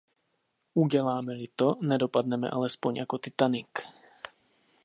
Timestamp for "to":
1.55-1.75